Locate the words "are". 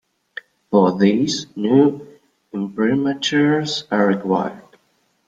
3.91-4.07